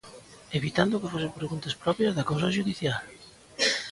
Evitando 0.59 0.99
que 1.01 1.11
fosen 1.13 1.35
preguntas 1.39 1.77
propias 1.83 2.15
da 2.17 2.27
causa 2.29 2.53
xudicial. 2.55 3.01